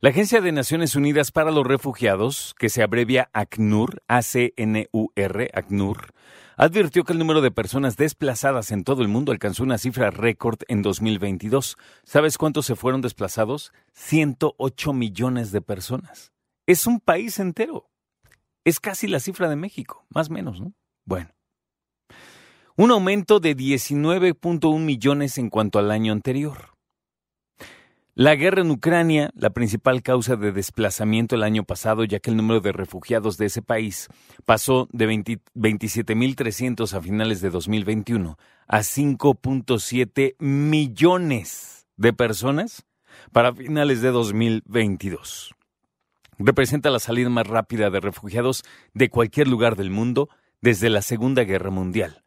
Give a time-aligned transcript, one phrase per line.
[0.00, 6.14] La Agencia de Naciones Unidas para los Refugiados, que se abrevia ACNUR, A-C-N-U-R, ACNUR,
[6.56, 10.60] advirtió que el número de personas desplazadas en todo el mundo alcanzó una cifra récord
[10.68, 11.76] en 2022.
[12.04, 13.74] ¿Sabes cuántos se fueron desplazados?
[13.92, 16.32] 108 millones de personas.
[16.66, 17.87] Es un país entero.
[18.68, 20.74] Es casi la cifra de México, más o menos, ¿no?
[21.06, 21.30] Bueno.
[22.76, 26.74] Un aumento de 19.1 millones en cuanto al año anterior.
[28.12, 32.36] La guerra en Ucrania, la principal causa de desplazamiento el año pasado, ya que el
[32.36, 34.08] número de refugiados de ese país
[34.44, 42.84] pasó de 27.300 a finales de 2021 a 5.7 millones de personas
[43.32, 45.54] para finales de 2022.
[46.38, 50.28] Representa la salida más rápida de refugiados de cualquier lugar del mundo
[50.60, 52.22] desde la Segunda Guerra Mundial.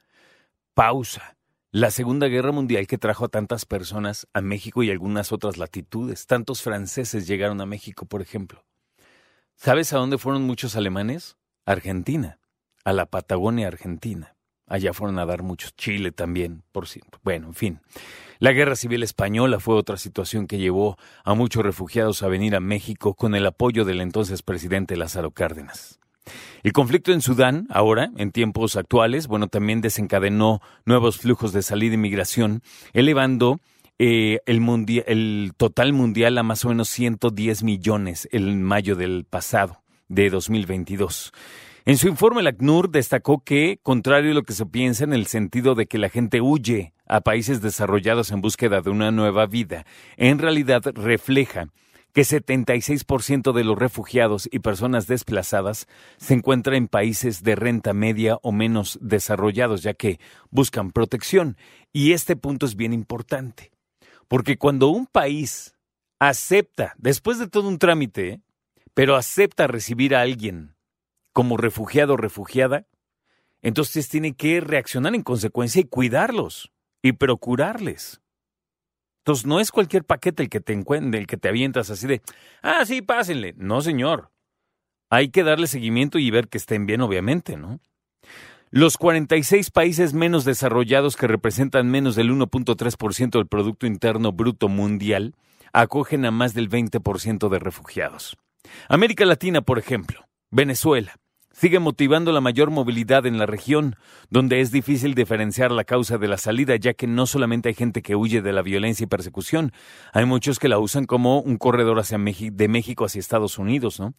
[0.73, 1.37] Pausa
[1.73, 6.27] la Segunda Guerra Mundial que trajo a tantas personas a México y algunas otras latitudes.
[6.27, 8.65] Tantos franceses llegaron a México, por ejemplo.
[9.55, 11.37] ¿Sabes a dónde fueron muchos alemanes?
[11.65, 12.39] Argentina,
[12.83, 14.35] a la Patagonia Argentina.
[14.67, 15.73] Allá fueron a dar muchos.
[15.75, 17.19] Chile también, por cierto.
[17.23, 17.79] Bueno, en fin.
[18.41, 22.59] La Guerra Civil Española fue otra situación que llevó a muchos refugiados a venir a
[22.59, 25.99] México con el apoyo del entonces presidente Lázaro Cárdenas.
[26.63, 31.93] El conflicto en Sudán, ahora, en tiempos actuales, bueno, también desencadenó nuevos flujos de salida
[31.93, 32.63] y migración,
[32.93, 33.59] elevando
[33.99, 39.83] eh, el, el total mundial a más o menos 110 millones en mayo del pasado,
[40.07, 41.31] de 2022.
[41.83, 45.25] En su informe, el ACNUR destacó que, contrario a lo que se piensa en el
[45.25, 49.87] sentido de que la gente huye a países desarrollados en búsqueda de una nueva vida,
[50.15, 51.69] en realidad refleja
[52.13, 55.87] que 76% de los refugiados y personas desplazadas
[56.17, 60.19] se encuentran en países de renta media o menos desarrollados, ya que
[60.51, 61.57] buscan protección.
[61.91, 63.71] Y este punto es bien importante,
[64.27, 65.73] porque cuando un país
[66.19, 68.41] acepta, después de todo un trámite,
[68.93, 70.75] pero acepta recibir a alguien
[71.33, 72.87] como refugiado o refugiada,
[73.61, 76.71] entonces tiene que reaccionar en consecuencia y cuidarlos
[77.01, 78.21] y procurarles.
[79.19, 82.21] Entonces, no es cualquier paquete el que te encuentre, el que te avientas así de,
[82.63, 83.53] ah, sí, pásenle.
[83.55, 84.31] No, señor.
[85.11, 87.79] Hay que darle seguimiento y ver que estén bien, obviamente, ¿no?
[88.71, 95.35] Los 46 países menos desarrollados que representan menos del 1.3% del Producto Interno Bruto Mundial
[95.73, 98.37] acogen a más del 20% de refugiados.
[98.87, 101.15] América Latina, por ejemplo, Venezuela,
[101.53, 103.95] sigue motivando la mayor movilidad en la región,
[104.29, 108.01] donde es difícil diferenciar la causa de la salida, ya que no solamente hay gente
[108.01, 109.71] que huye de la violencia y persecución,
[110.11, 114.13] hay muchos que la usan como un corredor hacia de México hacia Estados Unidos, ¿no?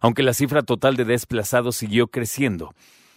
[0.00, 2.74] Aunque la cifra total de desplazados siguió creciendo.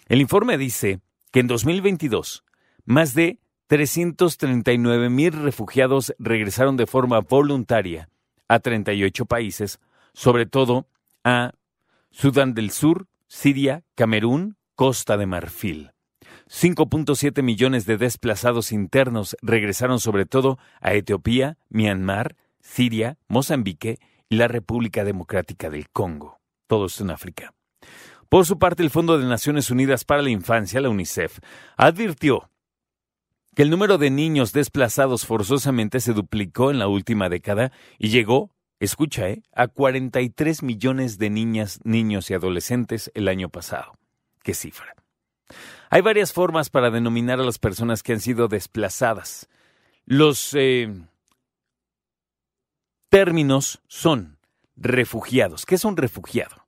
[0.08, 1.00] El informe dice
[1.32, 2.44] que en 2022
[2.86, 8.10] más de 339 mil refugiados regresaron de forma voluntaria
[8.48, 9.80] a 38 países,
[10.14, 10.88] sobre todo
[11.24, 11.54] a
[12.12, 15.92] Sudán del Sur, Siria, Camerún, Costa de Marfil.
[16.50, 24.50] 5.7 millones de desplazados internos regresaron sobre todo a Etiopía, Myanmar, Siria, Mozambique y la
[24.50, 26.40] República Democrática del Congo.
[26.68, 27.54] Todo esto en África.
[28.28, 31.40] Por su parte, el Fondo de Naciones Unidas para la Infancia, la UNICEF,
[31.78, 32.50] advirtió
[33.56, 38.52] que el número de niños desplazados forzosamente se duplicó en la última década y llegó
[38.86, 39.44] escucha, ¿eh?
[39.54, 43.94] a 43 millones de niñas, niños y adolescentes el año pasado.
[44.44, 44.96] ¿Qué cifra?
[45.90, 49.50] Hay varias formas para denominar a las personas que han sido desplazadas.
[50.06, 50.92] Los eh,
[53.10, 54.40] términos son
[54.76, 55.66] refugiados.
[55.66, 56.68] ¿Qué es un refugiado?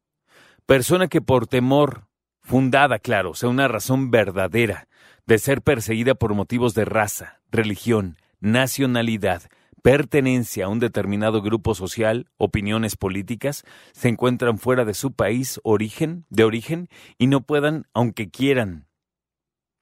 [0.66, 2.08] Persona que por temor,
[2.42, 4.88] fundada, claro, o sea, una razón verdadera,
[5.26, 9.44] de ser perseguida por motivos de raza, religión, nacionalidad,
[9.84, 16.26] pertenencia a un determinado grupo social, opiniones políticas, se encuentran fuera de su país origen,
[16.30, 16.88] de origen,
[17.18, 18.88] y no puedan, aunque quieran,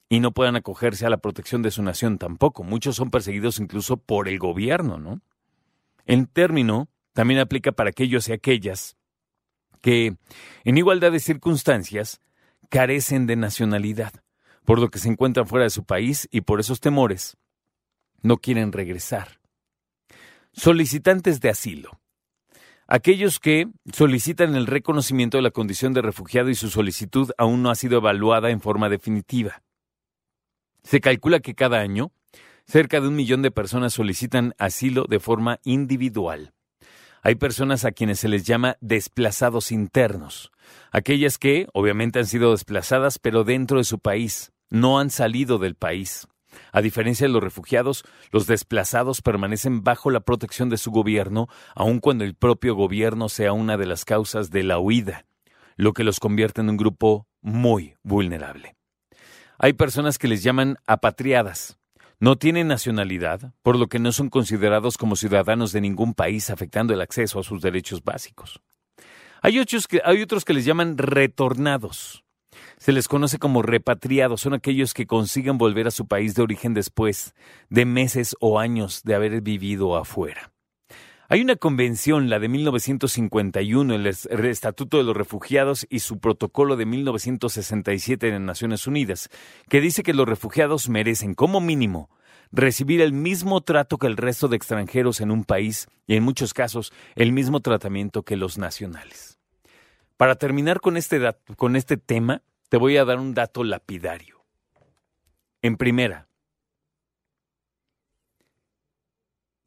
[0.09, 2.63] y no puedan acogerse a la protección de su nación tampoco.
[2.63, 5.21] Muchos son perseguidos incluso por el gobierno, ¿no?
[6.06, 8.97] El término también aplica para aquellos y aquellas
[9.81, 10.18] que,
[10.63, 12.21] en igualdad de circunstancias,
[12.69, 14.13] carecen de nacionalidad,
[14.65, 17.38] por lo que se encuentran fuera de su país y por esos temores
[18.24, 19.41] no quieren regresar.
[20.53, 22.01] Solicitantes de asilo.
[22.86, 27.69] Aquellos que solicitan el reconocimiento de la condición de refugiado y su solicitud aún no
[27.69, 29.63] ha sido evaluada en forma definitiva.
[30.83, 32.12] Se calcula que cada año
[32.65, 36.54] cerca de un millón de personas solicitan asilo de forma individual.
[37.24, 40.51] Hay personas a quienes se les llama desplazados internos,
[40.92, 45.75] aquellas que obviamente han sido desplazadas pero dentro de su país, no han salido del
[45.75, 46.27] país.
[46.71, 52.00] A diferencia de los refugiados, los desplazados permanecen bajo la protección de su gobierno, aun
[52.00, 55.25] cuando el propio gobierno sea una de las causas de la huida,
[55.75, 58.75] lo que los convierte en un grupo muy vulnerable.
[59.57, 61.77] Hay personas que les llaman apatriadas.
[62.19, 66.94] No tienen nacionalidad, por lo que no son considerados como ciudadanos de ningún país, afectando
[66.94, 68.62] el acceso a sus derechos básicos.
[69.42, 72.24] Hay otros que, hay otros que les llaman retornados.
[72.81, 76.74] Se les conoce como repatriados, son aquellos que consiguen volver a su país de origen
[76.74, 77.36] después
[77.69, 80.51] de meses o años de haber vivido afuera.
[81.30, 84.07] Hay una convención, la de 1951, el
[84.48, 89.30] Estatuto de los Refugiados y su protocolo de 1967 de Naciones Unidas,
[89.69, 92.10] que dice que los refugiados merecen, como mínimo,
[92.51, 96.56] recibir el mismo trato que el resto de extranjeros en un país y, en muchos
[96.56, 99.38] casos, el mismo tratamiento que los nacionales.
[100.18, 101.22] Para terminar con este,
[101.56, 104.45] con este tema, te voy a dar un dato lapidario.
[105.62, 106.29] En primera,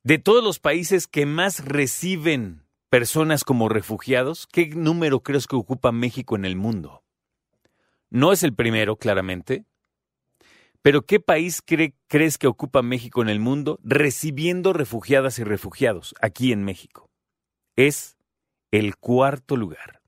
[0.03, 5.93] de todos los países que más reciben personas como refugiados, ¿qué número crees que ocupa
[5.93, 7.05] México en el mundo?
[8.09, 9.67] No es el primero, claramente,
[10.81, 11.63] pero ¿qué país
[12.09, 17.11] crees que ocupa México en el mundo recibiendo refugiadas y refugiados aquí en México?
[17.77, 18.17] Es
[18.71, 20.04] el cuarto lugar.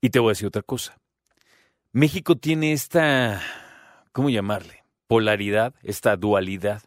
[0.00, 0.98] Y te voy a decir otra cosa.
[1.92, 3.42] México tiene esta,
[4.12, 4.84] ¿cómo llamarle?
[5.06, 6.82] Polaridad, esta dualidad.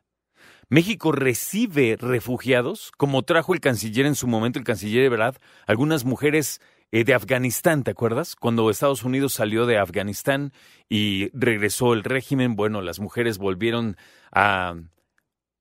[0.70, 5.38] México recibe refugiados, como trajo el canciller en su momento, el canciller verdad,
[5.68, 6.62] algunas mujeres
[6.92, 8.36] eh, de Afganistán, ¿te acuerdas?
[8.36, 10.52] Cuando Estados Unidos salió de Afganistán
[10.90, 13.98] y regresó el régimen, bueno, las mujeres volvieron
[14.32, 14.76] a,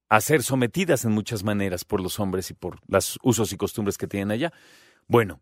[0.09, 3.99] a ser sometidas en muchas maneras por los hombres y por los usos y costumbres
[3.99, 4.53] que tienen allá.
[5.09, 5.41] Bueno,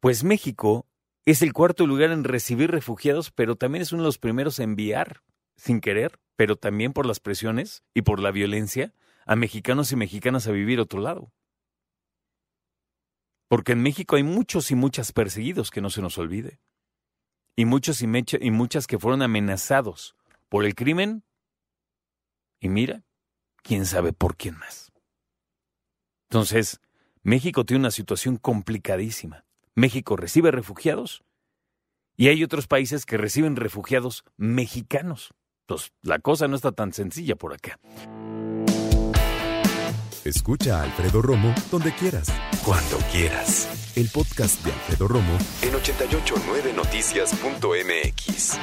[0.00, 0.86] pues México
[1.24, 4.70] es el cuarto lugar en recibir refugiados, pero también es uno de los primeros en
[4.70, 5.22] enviar,
[5.56, 8.94] sin querer, pero también por las presiones y por la violencia,
[9.26, 11.32] a mexicanos y mexicanas a vivir otro lado.
[13.48, 16.60] Porque en México hay muchos y muchas perseguidos, que no se nos olvide.
[17.56, 20.16] Y muchos y, y muchas que fueron amenazados
[20.48, 21.24] por el crimen.
[22.60, 23.04] Y mira,
[23.62, 24.92] quién sabe por quién más.
[26.30, 26.80] Entonces,
[27.22, 29.44] México tiene una situación complicadísima.
[29.80, 31.22] México recibe refugiados
[32.16, 35.30] y hay otros países que reciben refugiados mexicanos.
[35.62, 37.80] Entonces, la cosa no está tan sencilla por acá.
[40.24, 42.30] Escucha a Alfredo Romo donde quieras,
[42.62, 43.96] cuando quieras.
[43.96, 48.58] El podcast de Alfredo Romo en 889noticias.mx.